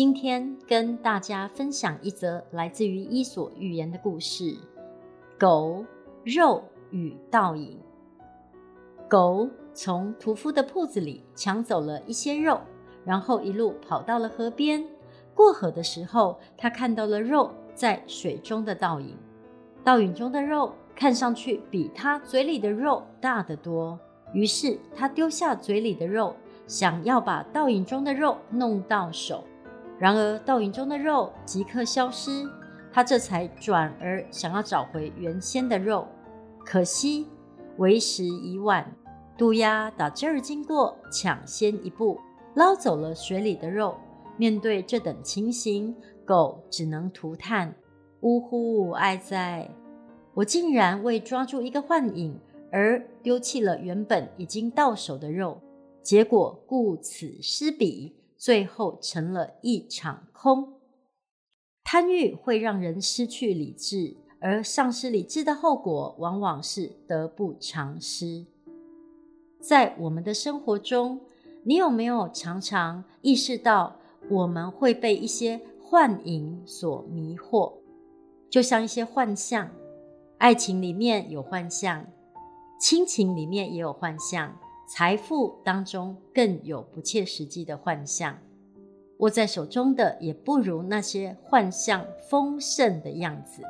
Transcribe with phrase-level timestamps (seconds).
[0.00, 4.56] 今天跟大家分享一则来自于《伊索寓言》的故事：
[5.38, 5.84] 狗、
[6.24, 7.78] 肉与倒影。
[9.10, 12.58] 狗从屠夫的铺子里抢走了一些肉，
[13.04, 14.82] 然后一路跑到了河边。
[15.34, 19.14] 过河的时候，他看到了肉在水中的倒影，
[19.84, 24.00] 倒影中的肉看上去比他嘴里的肉大得多。
[24.32, 26.34] 于是他丢下嘴里的肉，
[26.66, 29.44] 想要把倒影中的肉弄到手。
[30.00, 32.48] 然而倒影中的肉即刻消失，
[32.90, 36.08] 他这才转而想要找回原先的肉。
[36.64, 37.28] 可惜
[37.76, 38.90] 为时已晚，
[39.36, 42.18] 渡鸦打这儿经过，抢先一步
[42.54, 43.94] 捞走了水里的肉。
[44.38, 47.74] 面对这等情形，狗只能涂叹
[48.22, 49.68] ：“呜呼，哀哉！
[50.32, 52.40] 我竟然为抓住一个幻影
[52.72, 55.60] 而丢弃了原本已经到手的肉，
[56.02, 60.80] 结果顾此失彼，最后成了一场空。
[61.84, 68.46] 贪欲会让人失去理智，而丧失理智的后果往往是得不偿失。
[69.60, 71.20] 在我们的生活中，
[71.64, 73.96] 你有没有常常意识到？”
[74.28, 77.72] 我们会被一些幻影所迷惑，
[78.50, 79.70] 就像一些幻象。
[80.36, 82.06] 爱情里面有幻象，
[82.78, 84.56] 亲情里面也有幻象，
[84.92, 88.36] 财富当中更有不切实际的幻象。
[89.18, 93.62] 握在手中的也不如那些幻象丰盛的样子。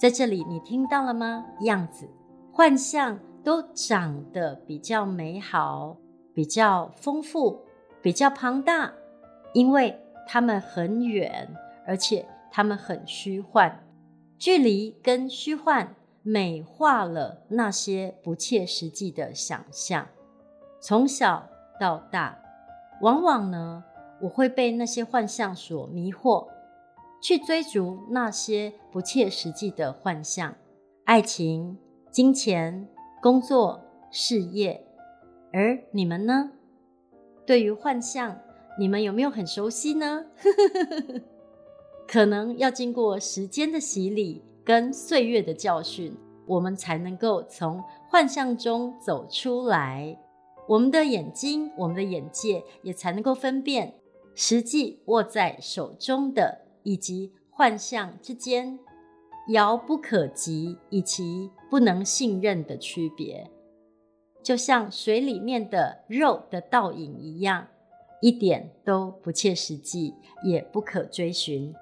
[0.00, 1.44] 在这里，你听到了吗？
[1.64, 2.08] 样子，
[2.50, 5.98] 幻象都长得比较美好，
[6.32, 7.60] 比较丰富，
[8.00, 8.90] 比较庞大。
[9.52, 11.46] 因为它们很远，
[11.86, 13.84] 而且它们很虚幻，
[14.38, 20.08] 距离跟虚幻美化了那些不切实际的想象。
[20.84, 21.48] 从小
[21.78, 22.36] 到大，
[23.02, 23.84] 往往呢，
[24.20, 26.48] 我会被那些幻象所迷惑，
[27.22, 30.56] 去追逐那些不切实际的幻象，
[31.04, 31.78] 爱情、
[32.10, 32.88] 金钱、
[33.22, 34.84] 工作、事业。
[35.52, 36.50] 而你们呢？
[37.46, 38.36] 对于幻象，
[38.76, 40.26] 你们有没有很熟悉呢？
[42.08, 50.18] 可能要经过时间的洗礼跟岁月的教训，我们才能够从幻象中走出来。
[50.68, 53.94] 我们的眼睛、我们的眼界也才能够分辨
[54.34, 58.78] 实际握在手中的以及幻象之间
[59.48, 63.50] 遥不可及以及不能信任的区别。
[64.42, 67.68] 就像水里面的肉的倒影一样。
[68.24, 70.14] 一点都不切实际，
[70.44, 71.74] 也不可追寻。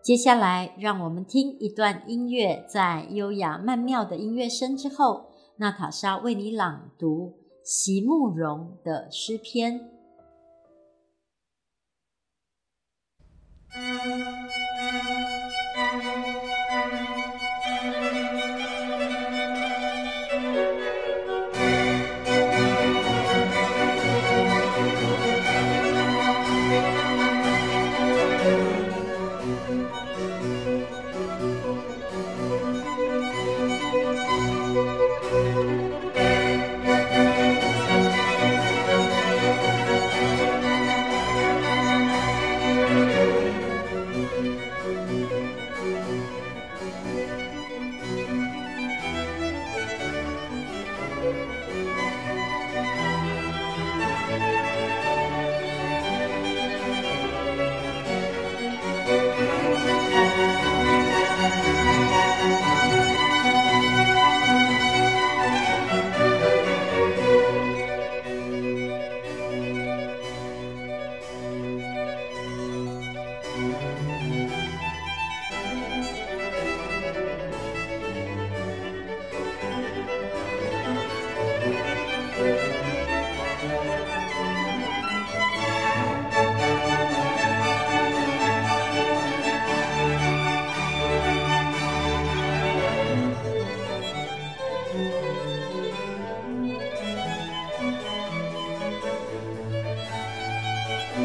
[0.00, 5.26] 接下来，让我们听一段音乐，在优雅曼妙的音乐声之后，
[5.56, 7.34] 娜塔莎为你朗读
[7.72, 9.92] 席慕蓉的诗篇。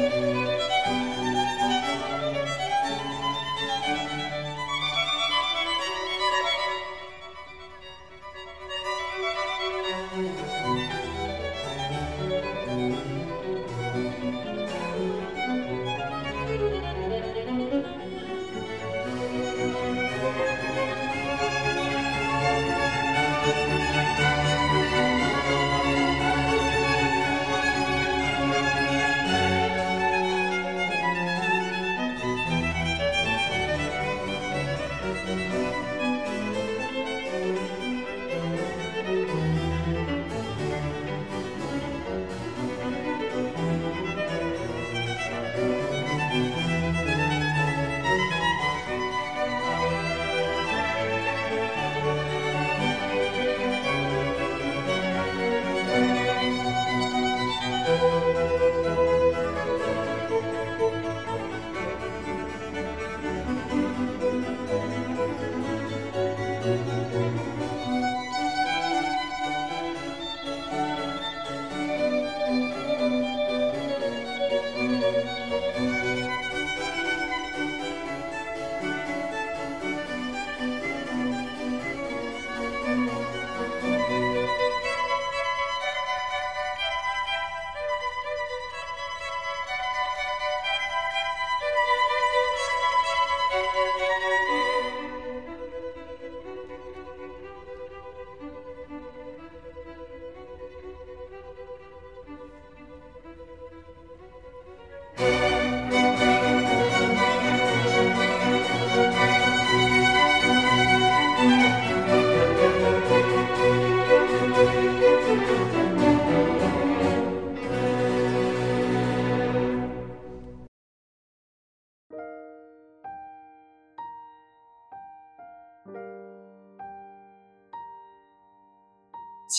[0.00, 0.59] Música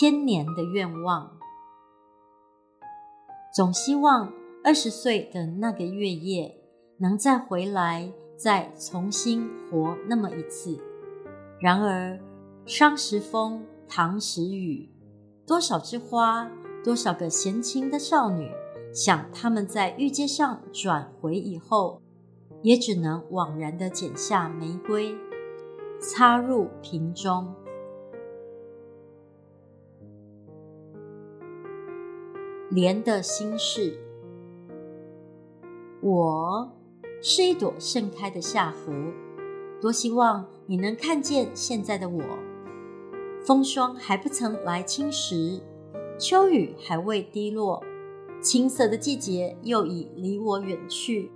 [0.00, 1.30] 千年的愿望。
[3.54, 4.32] 总希望
[4.64, 6.58] 二十岁的那个月夜
[6.96, 10.82] 能再回来，再重新活那么一次。
[11.60, 12.18] 然而，
[12.64, 14.88] 商时风，唐时雨，
[15.46, 16.50] 多少枝花，
[16.82, 18.50] 多少个闲情的少女，
[18.94, 22.00] 想他们在玉阶上转回以后，
[22.62, 25.14] 也只能惘然地剪下玫瑰，
[26.00, 27.54] 插入瓶中。
[32.70, 33.98] 莲的心事，
[36.00, 36.70] 我
[37.20, 38.92] 是一朵盛开的夏荷，
[39.80, 42.22] 多希望你能看见现在的我。
[43.44, 45.60] 风霜还不曾来侵蚀，
[46.16, 47.82] 秋雨还未滴落，
[48.40, 51.32] 青涩的季节又已离我远去。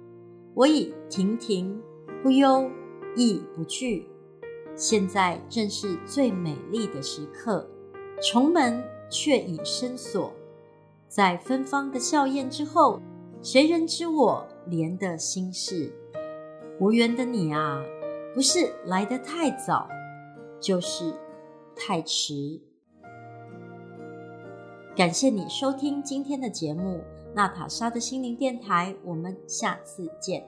[0.54, 1.82] 我已亭亭
[2.22, 2.70] 不忧，
[3.16, 4.06] 亦不惧。
[4.76, 7.68] 现在正是最美丽的时刻，
[8.22, 10.32] 重门却已深锁。
[11.14, 13.00] 在芬芳的笑靥之后，
[13.40, 15.92] 谁人知我莲的心事？
[16.80, 17.80] 无缘的你啊，
[18.34, 19.88] 不是来得太早，
[20.60, 21.14] 就是
[21.76, 22.60] 太迟。
[24.96, 27.00] 感谢你收听今天的节目，
[27.32, 30.44] 娜塔莎的心灵电台，我们下次见。